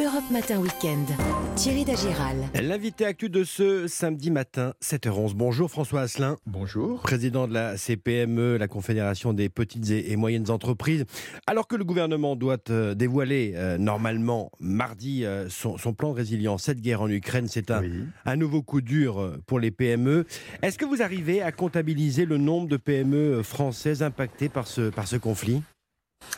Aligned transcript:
Europe 0.00 0.30
Matin 0.30 0.60
Weekend. 0.60 1.08
Thierry 1.56 1.84
Dagiral. 1.84 2.36
L'invité 2.54 3.04
actu 3.04 3.28
de 3.28 3.42
ce 3.42 3.88
samedi 3.88 4.30
matin, 4.30 4.72
7h11. 4.80 5.34
Bonjour 5.34 5.68
François 5.68 6.02
Asselin. 6.02 6.36
Bonjour. 6.46 7.00
Président 7.00 7.48
de 7.48 7.54
la 7.54 7.76
CPME, 7.76 8.58
la 8.58 8.68
Confédération 8.68 9.32
des 9.32 9.48
petites 9.48 9.90
et 9.90 10.14
moyennes 10.14 10.50
entreprises. 10.50 11.04
Alors 11.48 11.66
que 11.66 11.74
le 11.74 11.84
gouvernement 11.84 12.36
doit 12.36 12.58
euh, 12.70 12.94
dévoiler 12.94 13.54
euh, 13.56 13.76
normalement 13.76 14.52
mardi 14.60 15.24
euh, 15.24 15.48
son, 15.48 15.76
plan 15.94 16.10
de 16.12 16.16
résilience, 16.16 16.62
cette 16.62 16.80
guerre 16.80 17.02
en 17.02 17.08
Ukraine, 17.10 17.48
c'est 17.48 17.72
un, 17.72 17.82
un 18.24 18.36
nouveau 18.36 18.62
coup 18.62 18.80
dur 18.80 19.36
pour 19.48 19.58
les 19.58 19.72
PME. 19.72 20.26
Est-ce 20.62 20.78
que 20.78 20.84
vous 20.84 21.02
arrivez 21.02 21.42
à 21.42 21.50
comptabiliser 21.50 22.24
le 22.24 22.36
nombre 22.36 22.68
de 22.68 22.76
PME 22.76 23.42
françaises 23.42 24.04
impactées 24.04 24.48
par 24.48 24.68
ce, 24.68 24.90
par 24.90 25.08
ce 25.08 25.16
conflit? 25.16 25.60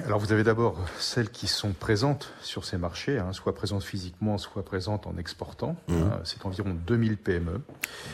Alors 0.07 0.19
vous 0.19 0.33
avez 0.33 0.45
d'abord 0.45 0.79
celles 0.99 1.31
qui 1.31 1.47
sont 1.47 1.73
présentes 1.73 2.33
sur 2.41 2.65
ces 2.65 2.79
marchés, 2.79 3.19
hein, 3.19 3.33
soit 3.33 3.55
présentes 3.55 3.83
physiquement, 3.83 4.39
soit 4.39 4.65
présentes 4.65 5.07
en 5.07 5.17
exportant. 5.19 5.77
Mmh. 5.89 5.95
Hein, 5.95 6.21
c'est 6.25 6.45
environ 6.47 6.77
2000 6.87 7.17
PME. 7.17 7.61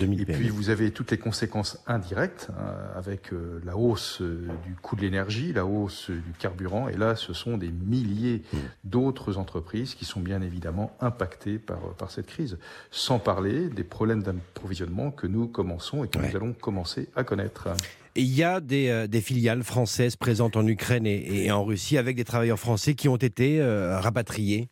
2000 0.00 0.20
Et 0.22 0.24
puis 0.26 0.48
vous 0.48 0.70
avez 0.70 0.90
toutes 0.90 1.10
les 1.10 1.18
conséquences 1.18 1.78
indirectes 1.86 2.48
hein, 2.50 2.74
avec 2.96 3.32
euh, 3.32 3.60
la 3.64 3.76
hausse 3.76 4.20
euh, 4.20 4.48
du 4.64 4.74
coût 4.74 4.96
de 4.96 5.02
l'énergie, 5.02 5.52
la 5.52 5.64
hausse 5.64 6.10
du 6.10 6.32
carburant. 6.38 6.88
Et 6.88 6.96
là, 6.96 7.14
ce 7.14 7.32
sont 7.32 7.56
des 7.56 7.70
milliers 7.70 8.42
mmh. 8.52 8.56
d'autres 8.84 9.38
entreprises 9.38 9.94
qui 9.94 10.04
sont 10.04 10.20
bien 10.20 10.42
évidemment 10.42 10.96
impactées 11.00 11.58
par, 11.58 11.78
euh, 11.78 11.94
par 11.96 12.10
cette 12.10 12.26
crise. 12.26 12.58
Sans 12.90 13.18
parler 13.18 13.68
des 13.68 13.84
problèmes 13.84 14.22
d'approvisionnement 14.22 15.10
que 15.10 15.26
nous 15.26 15.46
commençons 15.46 16.04
et 16.04 16.08
que 16.08 16.18
nous 16.18 16.36
allons 16.36 16.52
commencer 16.52 17.08
à 17.14 17.24
connaître 17.24 17.68
il 18.16 18.34
y 18.34 18.42
a 18.42 18.60
euh, 18.60 19.06
des, 19.06 19.20
filiales 19.20 19.62
françaises 19.62 20.16
présentes 20.16 20.56
en 20.56 20.66
Ukraine 20.66 21.06
et, 21.06 21.50
en 21.50 21.64
Russie 21.64 21.98
avec 21.98 22.16
des 22.16 22.24
travailleurs 22.24 22.58
français 22.58 22.94
qui 22.94 23.08
ont 23.08 23.16
été 23.16 23.60
euh, 23.60 23.98
rapatriés. 24.00 24.68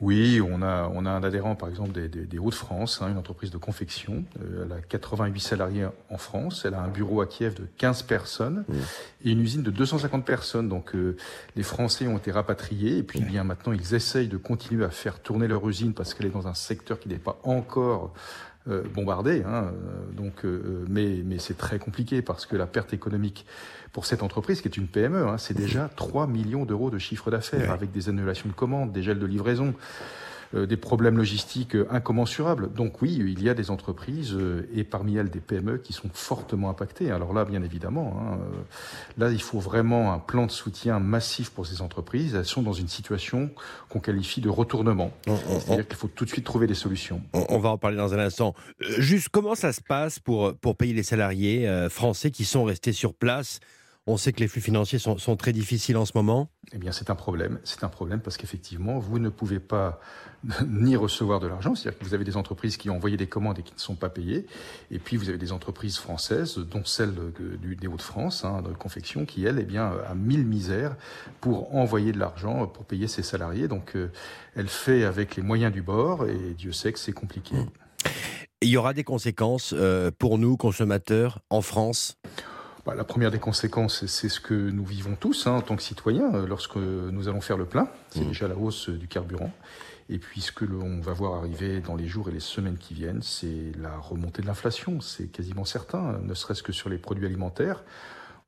Oui, 0.00 0.40
on 0.40 0.62
a, 0.62 0.90
on 0.92 1.06
a 1.06 1.10
un 1.10 1.22
adhérent, 1.22 1.54
par 1.54 1.68
exemple, 1.68 1.92
des, 1.92 2.38
Hauts-de-France, 2.38 3.00
hein, 3.02 3.10
une 3.10 3.18
entreprise 3.18 3.50
de 3.52 3.56
confection. 3.56 4.24
Euh, 4.40 4.64
elle 4.66 4.72
a 4.72 4.80
88 4.80 5.40
salariés 5.40 5.86
en 6.10 6.18
France. 6.18 6.64
Elle 6.64 6.74
a 6.74 6.80
un 6.80 6.88
bureau 6.88 7.20
à 7.20 7.26
Kiev 7.26 7.54
de 7.54 7.68
15 7.78 8.02
personnes 8.02 8.64
et 9.24 9.30
une 9.30 9.40
usine 9.40 9.62
de 9.62 9.70
250 9.70 10.24
personnes. 10.24 10.68
Donc, 10.68 10.96
les 11.54 11.62
Français 11.62 12.08
ont 12.08 12.18
été 12.18 12.32
rapatriés 12.32 12.98
et 12.98 13.02
puis, 13.04 13.20
bien 13.20 13.44
maintenant, 13.44 13.72
ils 13.72 13.94
essayent 13.94 14.28
de 14.28 14.36
continuer 14.36 14.84
à 14.84 14.90
faire 14.90 15.20
tourner 15.20 15.46
leur 15.46 15.68
usine 15.68 15.94
parce 15.94 16.14
qu'elle 16.14 16.26
est 16.26 16.30
dans 16.30 16.48
un 16.48 16.54
secteur 16.54 16.98
qui 16.98 17.08
n'est 17.08 17.18
pas 17.18 17.38
encore 17.44 18.12
euh, 18.68 18.82
bombardé. 18.94 19.42
Hein, 19.44 19.72
euh, 19.72 20.12
donc, 20.12 20.44
euh, 20.44 20.84
mais 20.88 21.22
mais 21.24 21.38
c'est 21.38 21.58
très 21.58 21.80
compliqué 21.80 22.22
parce 22.22 22.46
que 22.46 22.54
la 22.56 22.66
perte 22.66 22.92
économique 22.92 23.44
pour 23.92 24.06
cette 24.06 24.22
entreprise, 24.22 24.60
qui 24.60 24.68
est 24.68 24.76
une 24.76 24.86
PME, 24.86 25.26
hein, 25.26 25.36
c'est 25.36 25.56
déjà 25.56 25.90
3 25.96 26.26
millions 26.28 26.64
d'euros 26.64 26.88
de 26.88 26.98
chiffre 26.98 27.30
d'affaires 27.30 27.72
avec 27.72 27.90
des 27.90 28.08
annulations 28.08 28.48
de 28.48 28.54
commandes, 28.54 28.92
des 28.92 29.02
gels 29.02 29.18
de 29.18 29.26
livraison. 29.26 29.74
Euh, 30.54 30.66
des 30.66 30.76
problèmes 30.76 31.16
logistiques 31.16 31.74
euh, 31.74 31.86
incommensurables. 31.90 32.70
Donc 32.74 33.00
oui, 33.00 33.14
il 33.18 33.42
y 33.42 33.48
a 33.48 33.54
des 33.54 33.70
entreprises, 33.70 34.34
euh, 34.34 34.68
et 34.74 34.84
parmi 34.84 35.16
elles 35.16 35.30
des 35.30 35.40
PME, 35.40 35.78
qui 35.78 35.94
sont 35.94 36.10
fortement 36.12 36.68
impactées. 36.68 37.10
Alors 37.10 37.32
là, 37.32 37.46
bien 37.46 37.62
évidemment, 37.62 38.20
hein, 38.20 38.38
là, 39.16 39.30
il 39.30 39.40
faut 39.40 39.60
vraiment 39.60 40.12
un 40.12 40.18
plan 40.18 40.44
de 40.44 40.50
soutien 40.50 40.98
massif 40.98 41.50
pour 41.50 41.66
ces 41.66 41.80
entreprises. 41.80 42.34
Elles 42.34 42.44
sont 42.44 42.62
dans 42.62 42.74
une 42.74 42.88
situation 42.88 43.50
qu'on 43.88 44.00
qualifie 44.00 44.42
de 44.42 44.50
retournement. 44.50 45.10
C'est-à-dire 45.26 45.88
qu'il 45.88 45.96
faut 45.96 46.08
tout 46.08 46.24
de 46.24 46.30
suite 46.30 46.44
trouver 46.44 46.66
des 46.66 46.74
solutions. 46.74 47.22
On, 47.32 47.58
va 47.58 47.70
en 47.70 47.78
parler 47.78 47.96
dans 47.96 48.12
un 48.12 48.18
instant. 48.18 48.54
Juste 48.98 49.28
comment 49.30 49.54
ça 49.54 49.72
se 49.72 49.80
passe 49.80 50.18
pour, 50.18 50.54
pour 50.56 50.76
payer 50.76 50.92
les 50.92 51.02
salariés 51.02 51.88
français 51.88 52.30
qui 52.30 52.44
sont 52.44 52.64
restés 52.64 52.92
sur 52.92 53.14
place 53.14 53.60
on 54.06 54.16
sait 54.16 54.32
que 54.32 54.40
les 54.40 54.48
flux 54.48 54.60
financiers 54.60 54.98
sont, 54.98 55.36
très 55.36 55.52
difficiles 55.52 55.96
en 55.96 56.04
ce 56.04 56.12
moment. 56.14 56.48
Eh 56.72 56.78
bien, 56.78 56.90
c'est 56.90 57.08
un 57.08 57.14
problème. 57.14 57.60
C'est 57.62 57.84
un 57.84 57.88
problème 57.88 58.20
parce 58.20 58.36
qu'effectivement, 58.36 58.98
vous 58.98 59.20
ne 59.20 59.28
pouvez 59.28 59.60
pas 59.60 60.00
ni 60.66 60.96
recevoir 60.96 61.38
de 61.38 61.46
l'argent. 61.46 61.76
C'est-à-dire 61.76 62.00
que 62.00 62.04
vous 62.04 62.14
avez 62.14 62.24
des 62.24 62.36
entreprises 62.36 62.76
qui 62.76 62.90
ont 62.90 62.96
envoyé 62.96 63.16
des 63.16 63.28
commandes 63.28 63.60
et 63.60 63.62
qui 63.62 63.74
ne 63.74 63.78
sont 63.78 63.94
pas 63.94 64.08
payées. 64.08 64.46
Et 64.90 64.98
puis, 64.98 65.16
vous 65.16 65.28
avez 65.28 65.38
des 65.38 65.52
entreprises 65.52 65.98
françaises, 65.98 66.58
dont 66.58 66.84
celle 66.84 67.14
des 67.80 67.86
Hauts-de-France, 67.86 68.44
hein, 68.44 68.62
de 68.62 68.72
confection, 68.72 69.24
qui, 69.24 69.44
elle, 69.44 69.60
eh 69.60 69.64
bien, 69.64 69.92
a 70.08 70.14
mille 70.14 70.44
misères 70.44 70.96
pour 71.40 71.72
envoyer 71.74 72.10
de 72.10 72.18
l'argent 72.18 72.66
pour 72.66 72.84
payer 72.84 73.06
ses 73.06 73.22
salariés. 73.22 73.68
Donc, 73.68 73.94
euh, 73.94 74.10
elle 74.56 74.68
fait 74.68 75.04
avec 75.04 75.36
les 75.36 75.42
moyens 75.42 75.72
du 75.72 75.82
bord 75.82 76.26
et 76.26 76.54
Dieu 76.54 76.72
sait 76.72 76.92
que 76.92 76.98
c'est 76.98 77.12
compliqué. 77.12 77.54
Il 78.62 78.68
y 78.68 78.76
aura 78.76 78.94
des 78.94 79.04
conséquences 79.04 79.74
euh, 79.76 80.10
pour 80.16 80.38
nous, 80.38 80.56
consommateurs, 80.56 81.40
en 81.50 81.62
France? 81.62 82.16
Bah, 82.84 82.94
la 82.96 83.04
première 83.04 83.30
des 83.30 83.38
conséquences, 83.38 84.06
c'est 84.06 84.28
ce 84.28 84.40
que 84.40 84.54
nous 84.54 84.84
vivons 84.84 85.14
tous 85.14 85.46
hein, 85.46 85.52
en 85.52 85.60
tant 85.60 85.76
que 85.76 85.82
citoyens 85.82 86.34
euh, 86.34 86.46
lorsque 86.46 86.76
nous 86.76 87.28
allons 87.28 87.40
faire 87.40 87.56
le 87.56 87.64
plein. 87.64 87.88
C'est 88.10 88.22
mmh. 88.22 88.28
déjà 88.28 88.48
la 88.48 88.56
hausse 88.56 88.88
du 88.88 89.06
carburant. 89.06 89.52
Et 90.08 90.18
puis 90.18 90.40
ce 90.40 90.52
que 90.52 90.64
l'on 90.64 91.00
va 91.00 91.12
voir 91.12 91.34
arriver 91.34 91.80
dans 91.80 91.94
les 91.94 92.06
jours 92.06 92.28
et 92.28 92.32
les 92.32 92.40
semaines 92.40 92.76
qui 92.76 92.94
viennent, 92.94 93.22
c'est 93.22 93.72
la 93.78 93.96
remontée 93.96 94.42
de 94.42 94.46
l'inflation. 94.46 95.00
C'est 95.00 95.28
quasiment 95.28 95.64
certain, 95.64 96.18
ne 96.22 96.34
serait-ce 96.34 96.62
que 96.62 96.72
sur 96.72 96.88
les 96.88 96.98
produits 96.98 97.24
alimentaires. 97.24 97.82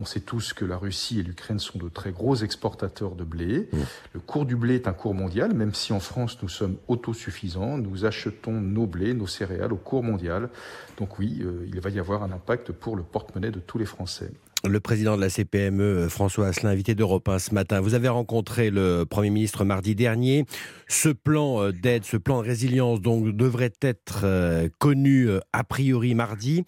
On 0.05 0.07
sait 0.07 0.21
tous 0.21 0.53
que 0.53 0.67
la 0.67 0.77
Russie 0.77 1.21
et 1.21 1.23
l'Ukraine 1.23 1.59
sont 1.59 1.79
de 1.79 1.89
très 1.89 2.13
gros 2.13 2.37
exportateurs 2.37 3.15
de 3.15 3.25
blé. 3.25 3.71
Mmh. 3.73 3.79
Le 4.13 4.21
cours 4.21 4.45
du 4.45 4.55
blé 4.55 4.75
est 4.75 4.87
un 4.87 4.93
cours 4.93 5.15
mondial, 5.15 5.55
même 5.55 5.73
si 5.73 5.95
en 5.95 5.99
France 5.99 6.37
nous 6.43 6.51
sommes 6.51 6.77
autosuffisants. 6.89 7.79
Nous 7.79 8.05
achetons 8.05 8.53
nos 8.53 8.87
blés, 8.87 9.15
nos 9.15 9.27
céréales 9.27 9.73
au 9.73 9.79
cours 9.79 10.03
mondial. 10.03 10.51
Donc 10.99 11.19
oui, 11.19 11.39
euh, 11.41 11.67
il 11.73 11.81
va 11.81 11.89
y 11.89 11.99
avoir 11.99 12.23
un 12.23 12.33
impact 12.33 12.71
pour 12.71 12.97
le 12.97 13.03
porte-monnaie 13.03 13.51
de 13.51 13.61
tous 13.61 13.79
les 13.79 13.87
Français. 13.87 14.31
Le 14.69 14.79
président 14.79 15.17
de 15.17 15.23
la 15.23 15.31
CPME, 15.31 16.09
François 16.11 16.49
Asselin, 16.49 16.69
invité 16.69 16.95
d'Europe 16.95 17.27
1 17.27 17.39
ce 17.39 17.55
matin. 17.55 17.81
Vous 17.81 17.95
avez 17.95 18.09
rencontré 18.09 18.69
le 18.69 19.05
Premier 19.09 19.31
ministre 19.31 19.65
mardi 19.65 19.95
dernier. 19.95 20.45
Ce 20.87 21.09
plan 21.09 21.63
euh, 21.63 21.73
d'aide, 21.73 22.05
ce 22.05 22.19
plan 22.19 22.43
de 22.43 22.47
résilience, 22.47 23.01
donc, 23.01 23.35
devrait 23.35 23.73
être 23.81 24.21
euh, 24.25 24.69
connu 24.79 25.31
a 25.55 25.65
priori 25.65 26.15
mardi. 26.15 26.67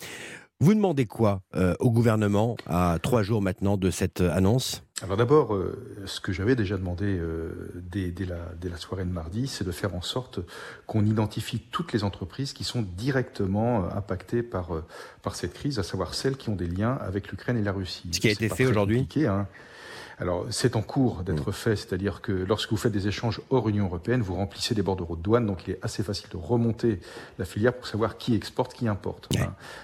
Vous 0.59 0.73
demandez 0.73 1.05
quoi 1.05 1.43
euh, 1.55 1.75
au 1.81 1.91
gouvernement 1.91 2.57
à 2.67 2.99
trois 3.03 3.23
jours 3.23 3.43
maintenant 3.43 3.77
de 3.77 3.91
cette 3.91 4.23
euh, 4.23 4.33
annonce? 4.33 4.83
Alors 5.03 5.19
d'abord, 5.19 5.55
euh, 5.55 5.77
ce 6.07 6.19
que 6.19 6.33
j'avais 6.33 6.57
déjà 6.57 6.79
demandé 6.79 7.21
dès, 7.75 8.11
la, 8.25 8.37
dès, 8.59 8.71
la, 8.71 8.79
soirée 8.79 9.05
de 9.05 9.11
mardi, 9.11 9.49
c'est 9.49 9.65
de 9.65 9.71
faire 9.71 9.95
en 9.95 10.01
sorte 10.01 10.41
qu'on 10.87 11.05
identifie 11.05 11.59
toutes 11.59 11.93
les 11.93 12.05
entreprises 12.05 12.55
qui 12.55 12.65
sont 12.65 12.81
directement 12.81 13.85
impactées 13.95 14.43
par, 14.43 14.71
par 15.21 15.37
cette 15.37 15.53
crise, 15.53 15.79
à 15.79 15.83
savoir 15.83 16.15
celles 16.15 16.39
qui 16.39 16.49
ont 16.49 16.57
des 16.57 16.69
liens 16.69 16.97
avec 17.03 17.31
l'Ukraine 17.31 17.59
et 17.59 17.63
la 17.63 17.73
Russie. 17.73 18.09
Ce 18.13 18.21
qui 18.21 18.29
a 18.29 18.31
été 18.31 18.49
fait 18.49 18.65
aujourd'hui? 18.65 19.07
hein. 19.27 19.47
Alors, 20.19 20.47
c'est 20.51 20.77
en 20.77 20.83
cours 20.83 21.23
d'être 21.25 21.51
mm. 21.51 21.53
fait, 21.53 21.77
c'est-à-dire 21.77 22.23
que 22.23 22.33
lorsque 22.33 22.71
vous 22.71 22.79
faites 22.79 22.93
des 22.93 23.07
échanges 23.07 23.41
hors 23.51 23.69
Union 23.69 23.85
européenne, 23.85 24.23
vous 24.23 24.35
remplissez 24.35 24.75
des 24.75 24.83
bordereaux 24.83 25.17
de 25.17 25.23
douane, 25.23 25.45
donc 25.45 25.67
il 25.67 25.73
est 25.73 25.79
assez 25.83 26.03
facile 26.03 26.29
de 26.31 26.39
remonter 26.39 27.01
la 27.39 27.45
filière 27.45 27.75
pour 27.75 27.87
savoir 27.87 28.17
qui 28.17 28.35
exporte, 28.35 28.73
qui 28.73 28.89
importe. 28.89 29.29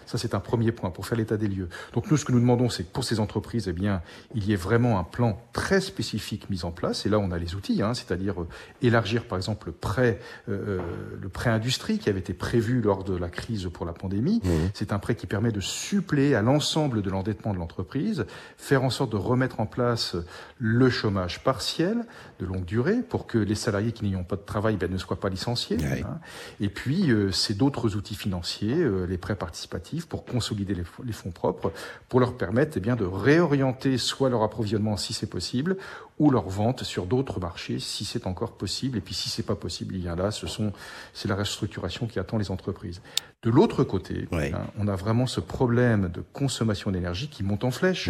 Ça, 0.06 0.16
c'est 0.16 0.34
un 0.34 0.40
premier 0.40 0.72
point 0.72 0.90
pour 0.90 1.06
faire 1.06 1.18
l'état 1.18 1.36
des 1.36 1.48
lieux. 1.48 1.68
Donc, 1.92 2.10
nous, 2.10 2.16
ce 2.16 2.24
que 2.24 2.32
nous 2.32 2.40
demandons, 2.40 2.70
c'est 2.70 2.84
que 2.84 2.92
pour 2.92 3.04
ces 3.04 3.20
entreprises, 3.20 3.68
eh 3.68 3.72
bien, 3.72 4.00
il 4.34 4.46
y 4.46 4.52
ait 4.52 4.56
vraiment 4.56 4.98
un 4.98 5.04
plan 5.04 5.38
très 5.52 5.80
spécifique 5.80 6.48
mis 6.48 6.64
en 6.64 6.70
place. 6.70 7.04
Et 7.04 7.10
là, 7.10 7.18
on 7.18 7.30
a 7.30 7.38
les 7.38 7.54
outils, 7.54 7.82
hein, 7.82 7.92
c'est-à-dire 7.92 8.40
euh, 8.40 8.48
élargir, 8.80 9.24
par 9.24 9.36
exemple, 9.36 9.66
le 9.66 9.72
prêt, 9.72 10.18
euh, 10.48 10.78
euh, 10.78 10.80
le 11.20 11.28
prêt 11.28 11.50
industrie 11.50 11.98
qui 11.98 12.08
avait 12.08 12.20
été 12.20 12.32
prévu 12.32 12.80
lors 12.80 13.04
de 13.04 13.16
la 13.16 13.28
crise 13.28 13.68
pour 13.72 13.84
la 13.84 13.92
pandémie. 13.92 14.40
Mm. 14.42 14.50
C'est 14.72 14.92
un 14.92 14.98
prêt 14.98 15.14
qui 15.14 15.26
permet 15.26 15.52
de 15.52 15.60
suppléer 15.60 16.34
à 16.34 16.40
l'ensemble 16.40 17.02
de 17.02 17.10
l'endettement 17.10 17.52
de 17.52 17.58
l'entreprise, 17.58 18.24
faire 18.56 18.82
en 18.82 18.90
sorte 18.90 19.12
de 19.12 19.16
remettre 19.16 19.60
en 19.60 19.66
place 19.66 20.16
le 20.58 20.90
chômage 20.90 21.42
partiel 21.42 22.04
de 22.38 22.46
longue 22.46 22.64
durée 22.64 23.02
pour 23.08 23.26
que 23.26 23.38
les 23.38 23.54
salariés 23.54 23.92
qui 23.92 24.04
n'ayant 24.04 24.24
pas 24.24 24.36
de 24.36 24.42
travail 24.42 24.76
ben, 24.76 24.90
ne 24.90 24.98
soient 24.98 25.20
pas 25.20 25.28
licenciés. 25.28 25.78
Hein. 25.84 26.18
Et 26.60 26.68
puis, 26.68 27.10
euh, 27.10 27.30
c'est 27.32 27.54
d'autres 27.54 27.96
outils 27.96 28.14
financiers, 28.14 28.78
euh, 28.78 29.06
les 29.06 29.18
prêts 29.18 29.36
participatifs, 29.36 30.06
pour 30.06 30.24
consolider 30.24 30.74
les, 30.74 31.12
fonds 31.12 31.30
propres, 31.30 31.72
pour 32.08 32.20
leur 32.20 32.36
permettre 32.36 32.72
eh 32.76 32.80
bien, 32.80 32.96
de 32.96 33.04
réorienter 33.04 33.98
soit 33.98 34.30
leur 34.30 34.42
approvisionnement 34.42 34.96
si 34.96 35.12
c'est 35.12 35.26
possible, 35.26 35.76
ou 36.22 36.30
leur 36.30 36.48
vente 36.48 36.84
sur 36.84 37.06
d'autres 37.06 37.40
marchés 37.40 37.80
si 37.80 38.04
c'est 38.04 38.28
encore 38.28 38.52
possible. 38.52 38.96
Et 38.98 39.00
puis, 39.00 39.12
si 39.12 39.28
c'est 39.28 39.42
pas 39.42 39.56
possible, 39.56 39.96
il 39.96 40.04
y 40.04 40.08
a 40.08 40.14
là, 40.14 40.30
ce 40.30 40.46
sont, 40.46 40.72
c'est 41.12 41.26
la 41.26 41.34
restructuration 41.34 42.06
qui 42.06 42.20
attend 42.20 42.38
les 42.38 42.52
entreprises. 42.52 43.02
De 43.42 43.50
l'autre 43.50 43.82
côté, 43.82 44.28
hein, 44.30 44.52
on 44.78 44.86
a 44.86 44.94
vraiment 44.94 45.26
ce 45.26 45.40
problème 45.40 46.08
de 46.14 46.22
consommation 46.32 46.92
d'énergie 46.92 47.26
qui 47.26 47.42
monte 47.42 47.64
en 47.64 47.72
flèche. 47.72 48.08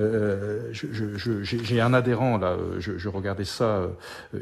Euh, 0.00 0.72
j'ai 0.72 1.80
un 1.82 1.92
adhérent 1.92 2.38
là, 2.38 2.56
je, 2.78 2.96
je 2.96 3.08
regardais 3.10 3.44
ça 3.44 3.64
euh, 3.64 3.88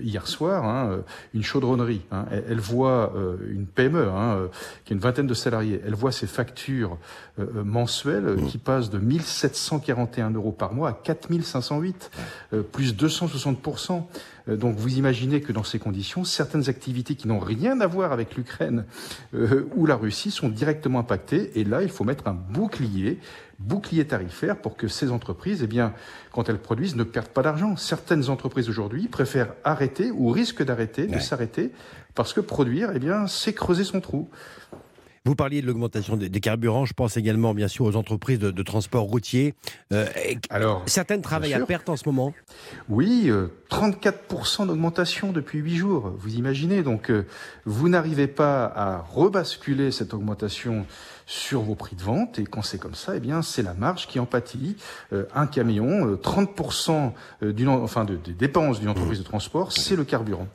hier 0.01 0.29
soir, 0.29 0.65
hein, 0.65 1.03
une 1.35 1.43
chaudronnerie. 1.43 2.03
Hein, 2.13 2.27
elle, 2.31 2.61
voit 2.61 3.13
euh, 3.17 3.37
une 3.51 3.67
PME 3.67 4.09
hein, 4.11 4.49
qui 4.85 4.93
a 4.93 4.95
une 4.95 5.03
vingtaine 5.03 5.27
de 5.27 5.35
salariés. 5.35 5.81
Elle 5.85 5.97
voit 5.97 6.13
ses 6.13 6.29
factures 6.29 6.99
euh, 7.41 7.65
mensuelles 7.65 8.37
mmh. 8.37 8.47
qui 8.47 8.59
passent 8.59 8.91
de 8.91 8.99
1741 8.99 10.31
euros 10.31 10.53
par 10.53 10.73
mois 10.73 10.91
à 10.91 10.93
4508, 10.93 12.13
plus 12.71 12.95
200 12.95 13.08
260%. 13.09 14.05
Euh, 14.49 14.57
donc 14.57 14.77
vous 14.77 14.99
imaginez 14.99 15.41
que 15.41 15.53
dans 15.53 15.65
ces 15.65 15.79
conditions, 15.79 16.25
certaines 16.25 16.69
activités 16.69 17.15
qui 17.15 17.29
n'ont 17.29 17.39
rien 17.39 17.81
à 17.81 17.87
voir 17.87 18.13
avec 18.13 18.37
l'Ukraine 18.37 18.85
euh, 19.35 19.69
ou 19.75 19.87
la 19.87 19.97
Russie 19.97 20.31
sont 20.31 20.49
directement 20.49 21.01
impactées. 21.01 21.59
Et 21.59 21.65
là, 21.65 21.83
il 21.83 21.89
faut 21.89 22.05
mettre 22.05 22.29
un 22.29 22.35
bouclier, 22.35 23.19
bouclier 23.59 24.07
tarifaire 24.07 24.57
pour 24.57 24.77
que 24.77 24.89
ces 24.89 25.11
entreprises, 25.11 25.63
eh 25.63 25.67
bien, 25.67 25.93
quand 26.33 26.49
elles 26.49 26.59
produisent, 26.59 26.97
ne 26.97 27.05
perdent 27.05 27.29
pas 27.29 27.43
d'argent. 27.43 27.77
Certaines 27.77 28.31
entreprises 28.31 28.69
aujourd'hui 28.69 29.09
préfèrent 29.09 29.55
arrêter 29.65 30.11
ou 30.11 30.31
risquent 30.31 30.65
d'arrêter, 30.65 31.07
de 31.07 31.19
s'arrêter, 31.19 31.73
parce 32.15 32.33
que 32.33 32.41
produire, 32.41 32.91
eh 32.95 32.99
bien, 32.99 33.27
c'est 33.27 33.53
creuser 33.53 33.85
son 33.85 34.01
trou. 34.01 34.29
Vous 35.29 35.35
parliez 35.35 35.61
de 35.61 35.67
l'augmentation 35.67 36.17
des, 36.17 36.41
carburants. 36.41 36.87
Je 36.87 36.95
pense 36.95 37.19
également, 37.19 37.53
bien 37.53 37.69
sûr, 37.69 37.85
aux 37.85 37.97
entreprises 37.97 38.39
de, 38.39 38.63
transport 38.63 39.03
routier. 39.03 39.55
Euh, 39.93 40.07
Alors, 40.49 40.83
certaines 40.87 41.21
travaillent 41.21 41.53
à 41.53 41.61
perte 41.67 41.91
en 41.91 41.97
ce 41.99 42.05
moment. 42.09 42.33
Oui, 42.89 43.31
34% 43.71 44.63
euh, 44.63 44.67
d'augmentation 44.67 45.31
depuis 45.33 45.59
8 45.59 45.77
jours. 45.77 46.15
Vous 46.19 46.37
imaginez 46.37 46.83
Donc, 46.83 47.11
euh, 47.11 47.27
vous 47.67 47.91
n'arrivez 47.91 48.27
pas 48.27 48.65
à 48.65 49.03
rebasculer 49.03 49.91
cette 49.91 50.15
augmentation 50.15 50.87
sur 51.31 51.61
vos 51.61 51.75
prix 51.75 51.95
de 51.95 52.03
vente. 52.03 52.39
Et 52.39 52.45
quand 52.45 52.63
c'est 52.63 52.79
comme 52.79 52.95
ça, 52.95 53.15
eh 53.15 53.21
bien, 53.21 53.43
c'est 53.43 53.63
la 53.63 53.75
marge 53.75 54.07
qui 54.07 54.19
en 54.19 54.27
pâtit. 54.27 54.77
un 55.35 55.47
camion, 55.47 56.15
30% 56.15 57.13
d'une, 57.43 57.69
enfin, 57.69 58.05
de, 58.05 58.17
des 58.17 58.33
dépenses 58.33 58.81
d'une 58.81 58.89
entreprise 58.89 59.19
de 59.19 59.25
transport, 59.25 59.73
c'est 59.73 59.95
le 59.95 60.05
carburant. 60.05 60.49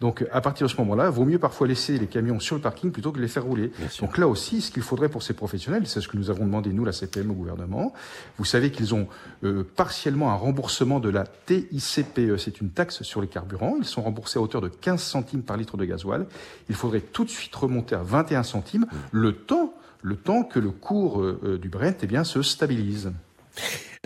Donc, 0.00 0.24
à 0.32 0.40
partir 0.40 0.66
de 0.66 0.72
ce 0.72 0.76
moment-là, 0.78 1.10
vaut 1.10 1.24
mieux 1.24 1.38
parfois 1.38 1.66
laisser 1.66 1.98
les 1.98 2.06
camions 2.06 2.38
sur 2.38 2.54
le 2.54 2.62
parking 2.62 2.92
plutôt 2.92 3.10
que 3.10 3.16
de 3.16 3.22
les 3.22 3.28
faire 3.28 3.44
rouler. 3.44 3.72
Donc 4.00 4.18
là 4.18 4.28
aussi, 4.28 4.60
ce 4.60 4.70
qu'il 4.70 4.82
faudrait 4.82 5.08
pour 5.08 5.22
ces 5.22 5.34
professionnels, 5.34 5.86
c'est 5.86 6.00
ce 6.00 6.08
que 6.08 6.16
nous 6.16 6.30
avons 6.30 6.44
demandé, 6.44 6.72
nous, 6.72 6.84
la 6.84 6.92
CPM, 6.92 7.30
au 7.30 7.34
gouvernement. 7.34 7.92
Vous 8.38 8.44
savez 8.44 8.70
qu'ils 8.70 8.94
ont 8.94 9.08
euh, 9.44 9.64
partiellement 9.76 10.30
un 10.30 10.34
remboursement 10.34 11.00
de 11.00 11.08
la 11.08 11.24
TICPE. 11.24 12.36
C'est 12.38 12.60
une 12.60 12.70
taxe 12.70 13.02
sur 13.02 13.20
les 13.20 13.28
carburants. 13.28 13.76
Ils 13.78 13.84
sont 13.84 14.02
remboursés 14.02 14.38
à 14.38 14.42
hauteur 14.42 14.60
de 14.60 14.68
15 14.68 15.02
centimes 15.02 15.42
par 15.42 15.56
litre 15.56 15.76
de 15.76 15.84
gasoil. 15.84 16.26
Il 16.68 16.74
faudrait 16.74 17.00
tout 17.00 17.24
de 17.24 17.30
suite 17.30 17.54
remonter 17.54 17.94
à 17.94 18.02
21 18.02 18.42
centimes, 18.42 18.82
mmh. 18.82 18.96
le 19.12 19.32
temps, 19.32 19.74
le 20.02 20.16
temps 20.16 20.42
que 20.42 20.58
le 20.58 20.70
cours 20.70 21.20
euh, 21.20 21.40
euh, 21.44 21.58
du 21.58 21.68
Brent 21.68 21.96
eh 22.02 22.06
bien, 22.06 22.24
se 22.24 22.42
stabilise. 22.42 23.12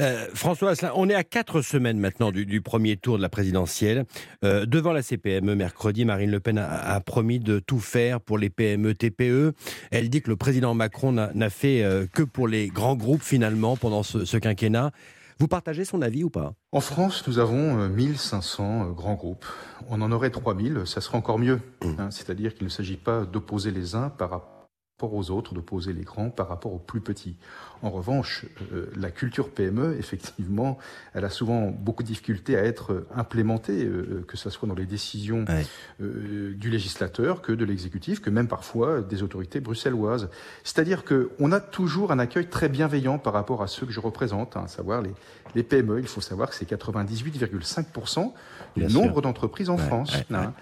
Euh, 0.00 0.26
François 0.32 0.72
on 0.94 1.08
est 1.08 1.14
à 1.14 1.24
quatre 1.24 1.60
semaines 1.60 1.98
maintenant 1.98 2.32
du, 2.32 2.60
premier 2.62 2.96
tour 2.96 3.16
de 3.16 3.22
la 3.22 3.28
présidentielle. 3.28 4.06
Euh, 4.44 4.64
devant 4.64 4.92
la 4.92 5.02
CPME, 5.02 5.54
mercredi, 5.54 6.04
Marine 6.04 6.30
Le 6.30 6.40
Pen 6.40 6.58
a, 6.58 7.00
promis 7.00 7.38
de 7.38 7.58
tout 7.58 7.80
faire 7.80 8.20
pour 8.20 8.38
les 8.38 8.50
PME, 8.50 8.94
TPE. 8.94 9.52
Elle 9.90 10.08
dit 10.08 10.22
que 10.22 10.30
le 10.30 10.36
président 10.36 10.74
Macron 10.74 11.12
n'a 11.12 11.50
fait 11.50 11.82
euh, 11.82 12.06
que 12.06 12.22
pour 12.22 12.48
les 12.48 12.68
grands 12.68 12.96
groupes 12.96 13.22
finalement 13.22 13.76
pendant 13.76 14.02
ce, 14.02 14.36
quinquennat. 14.36 14.90
Vous 15.38 15.48
partagez 15.48 15.84
son 15.84 16.02
avis 16.02 16.22
ou 16.22 16.30
pas? 16.30 16.52
En 16.72 16.80
France, 16.80 17.24
nous 17.26 17.38
avons 17.38 17.88
1500 17.88 18.90
grands 18.90 19.14
groupes. 19.14 19.46
On 19.88 20.02
en 20.02 20.12
aurait 20.12 20.30
3000, 20.30 20.82
ça 20.84 21.00
serait 21.00 21.16
encore 21.16 21.38
mieux. 21.38 21.60
Mmh. 21.82 21.88
Hein. 21.98 22.10
C'est-à-dire 22.10 22.54
qu'il 22.54 22.64
ne 22.64 22.70
s'agit 22.70 22.98
pas 22.98 23.24
d'opposer 23.24 23.70
les 23.70 23.94
uns 23.94 24.10
par 24.10 24.30
rapport 24.30 24.59
aux 25.08 25.30
autres, 25.30 25.54
de 25.54 25.60
poser 25.60 25.92
les 25.92 26.02
grands 26.02 26.30
par 26.30 26.48
rapport 26.48 26.72
aux 26.72 26.78
plus 26.78 27.00
petits. 27.00 27.36
En 27.82 27.90
revanche, 27.90 28.44
euh, 28.72 28.86
la 28.96 29.10
culture 29.10 29.48
PME, 29.48 29.96
effectivement, 29.98 30.78
elle 31.14 31.24
a 31.24 31.30
souvent 31.30 31.68
beaucoup 31.68 32.02
de 32.02 32.08
difficultés 32.08 32.56
à 32.56 32.64
être 32.64 33.06
implémentée, 33.14 33.84
euh, 33.84 34.24
que 34.26 34.36
ce 34.36 34.50
soit 34.50 34.68
dans 34.68 34.74
les 34.74 34.86
décisions 34.86 35.44
euh, 36.00 36.52
du 36.54 36.70
législateur, 36.70 37.40
que 37.42 37.52
de 37.52 37.64
l'exécutif, 37.64 38.20
que 38.20 38.30
même 38.30 38.48
parfois 38.48 39.00
des 39.00 39.22
autorités 39.22 39.60
bruxelloises. 39.60 40.28
C'est-à-dire 40.64 41.04
qu'on 41.04 41.52
a 41.52 41.60
toujours 41.60 42.12
un 42.12 42.18
accueil 42.18 42.48
très 42.48 42.68
bienveillant 42.68 43.18
par 43.18 43.32
rapport 43.32 43.62
à 43.62 43.66
ceux 43.66 43.86
que 43.86 43.92
je 43.92 44.00
représente, 44.00 44.56
hein, 44.56 44.64
à 44.64 44.68
savoir 44.68 45.02
les, 45.02 45.12
les, 45.54 45.62
PME. 45.62 46.00
Il 46.00 46.06
faut 46.06 46.20
savoir 46.20 46.50
que 46.50 46.54
c'est 46.54 46.70
98,5% 46.70 48.32
du 48.76 48.84
nombre 48.84 49.22
d'entreprises 49.22 49.70
en 49.70 49.78
France. 49.78 50.16
Hein. 50.32 50.52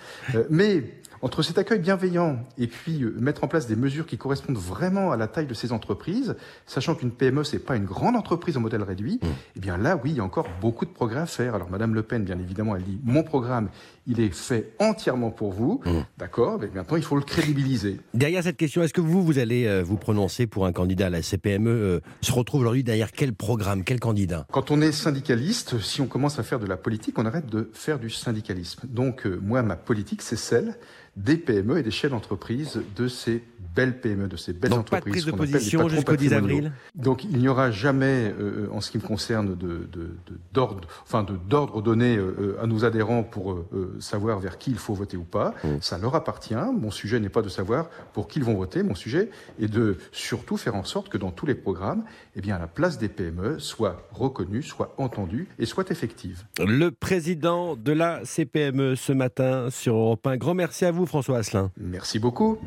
mais 0.50 0.84
entre 1.22 1.42
cet 1.42 1.58
accueil 1.58 1.78
bienveillant 1.78 2.38
et 2.58 2.66
puis 2.66 3.02
euh, 3.02 3.14
mettre 3.18 3.44
en 3.44 3.48
place 3.48 3.66
des 3.66 3.76
mesures 3.76 4.06
qui 4.06 4.18
correspondent 4.18 4.58
vraiment 4.58 5.12
à 5.12 5.16
la 5.16 5.28
taille 5.28 5.46
de 5.46 5.54
ces 5.54 5.72
entreprises, 5.72 6.36
sachant 6.66 6.94
qu'une 6.94 7.10
PME 7.10 7.44
c'est 7.44 7.58
pas 7.58 7.76
une 7.76 7.84
grande 7.84 8.16
entreprise 8.16 8.56
au 8.56 8.60
modèle 8.60 8.82
réduit, 8.82 9.18
mmh. 9.22 9.26
eh 9.56 9.60
bien 9.60 9.76
là 9.76 9.98
oui, 10.02 10.10
il 10.10 10.16
y 10.16 10.20
a 10.20 10.24
encore 10.24 10.48
beaucoup 10.60 10.84
de 10.84 10.90
progrès 10.90 11.20
à 11.20 11.26
faire. 11.26 11.54
Alors 11.54 11.70
madame 11.70 11.94
Le 11.94 12.02
Pen 12.02 12.24
bien 12.24 12.38
évidemment, 12.38 12.76
elle 12.76 12.84
dit 12.84 13.00
mon 13.04 13.22
programme, 13.22 13.68
il 14.08 14.20
est 14.20 14.34
fait 14.34 14.72
entièrement 14.78 15.30
pour 15.30 15.52
vous. 15.52 15.80
Mmh. 15.84 15.90
D'accord, 16.16 16.58
mais 16.60 16.68
maintenant 16.74 16.96
il 16.96 17.02
faut 17.02 17.16
le 17.16 17.22
crédibiliser. 17.22 18.00
Derrière 18.14 18.42
cette 18.42 18.56
question, 18.56 18.82
est-ce 18.82 18.94
que 18.94 19.00
vous 19.00 19.22
vous 19.22 19.38
allez 19.38 19.66
euh, 19.66 19.82
vous 19.82 19.96
prononcer 19.96 20.46
pour 20.46 20.66
un 20.66 20.72
candidat 20.72 21.06
à 21.06 21.10
la 21.10 21.22
CPME 21.22 21.70
euh, 21.70 22.00
se 22.22 22.32
retrouve 22.32 22.62
aujourd'hui 22.62 22.82
derrière 22.82 23.12
quel 23.12 23.34
programme, 23.34 23.84
quel 23.84 24.00
candidat? 24.00 24.46
Quand 24.50 24.70
on 24.70 24.80
est 24.80 24.92
syndicaliste, 24.92 25.78
si 25.80 26.00
on 26.00 26.06
commence 26.06 26.38
à 26.38 26.42
faire 26.42 26.58
de 26.58 26.66
la 26.66 26.76
politique, 26.76 27.18
on 27.18 27.26
arrête 27.26 27.46
de 27.46 27.70
faire 27.74 27.98
du 27.98 28.10
syndicalisme. 28.10 28.80
Donc 28.88 29.26
moi 29.26 29.62
ma 29.62 29.76
politique 29.76 30.22
c'est 30.22 30.36
celle 30.36 30.76
des 31.16 31.36
PME 31.36 31.78
et 31.78 31.82
des 31.82 31.90
chefs 31.90 32.10
d'entreprise 32.10 32.80
de 32.96 33.08
ces 33.08 33.42
belles 33.74 34.00
PME, 34.00 34.28
de 34.28 34.36
ces 34.36 34.52
belles 34.52 34.70
Donc 34.70 34.80
entreprises. 34.80 35.24
Pas 35.24 35.30
de 35.30 35.36
prise 35.36 35.50
de 35.52 35.58
position 35.58 35.88
jusqu'au 35.88 36.16
10 36.16 36.32
avril? 36.32 36.72
Donc 36.94 37.24
il 37.24 37.38
n'y 37.38 37.48
aura 37.48 37.70
jamais, 37.70 38.34
euh, 38.38 38.68
en 38.72 38.80
ce 38.80 38.90
qui 38.90 38.98
me 38.98 39.02
concerne, 39.02 39.56
d'ordre 40.52 40.80
de, 40.80 40.86
enfin 41.04 41.26
d'ordre 41.48 41.82
donné 41.82 42.16
euh, 42.16 42.58
à 42.62 42.66
nos 42.66 42.84
adhérents 42.84 43.22
pour 43.22 43.52
euh, 43.52 43.96
savoir 44.00 44.38
vers 44.38 44.58
qui 44.58 44.70
il 44.70 44.78
faut 44.78 44.94
voter 44.94 45.16
ou 45.16 45.24
pas. 45.24 45.54
Mmh. 45.64 45.68
Ça 45.80 45.98
leur 45.98 46.14
appartient. 46.14 46.54
Mon 46.54 46.90
sujet 46.90 47.20
n'est 47.20 47.28
pas 47.28 47.42
de 47.42 47.48
savoir 47.48 47.88
pour 48.12 48.28
qui 48.28 48.38
ils 48.38 48.44
vont 48.44 48.54
voter. 48.54 48.82
Mon 48.82 48.94
sujet 48.94 49.30
est 49.60 49.68
de 49.68 49.98
surtout 50.12 50.56
faire 50.56 50.74
en 50.74 50.84
sorte 50.84 51.08
que 51.08 51.18
dans 51.18 51.30
tous 51.30 51.46
les 51.46 51.54
programmes, 51.54 52.04
eh 52.36 52.40
bien, 52.40 52.58
la 52.58 52.66
place 52.66 52.98
des 52.98 53.08
PME 53.08 53.58
soit 53.58 54.08
reconnue, 54.12 54.62
soit 54.62 54.94
entendue 54.98 55.48
et 55.58 55.66
soit 55.66 55.90
effective. 55.90 56.44
Le 56.58 56.90
président 56.90 57.76
de 57.76 57.92
la 57.92 58.24
CPME 58.24 58.94
ce 58.96 59.12
matin 59.12 59.68
sur 59.70 59.94
Europe 59.94 60.26
1. 60.26 60.36
Grand 60.36 60.54
merci 60.54 60.84
à 60.84 60.90
vous, 60.90 61.06
François 61.06 61.38
Asselin. 61.38 61.70
Merci 61.76 62.18
beaucoup. 62.18 62.58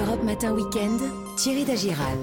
Europe 0.00 0.24
Matin 0.24 0.52
Weekend, 0.52 1.00
Thierry 1.36 1.64
Dagiral. 1.64 2.18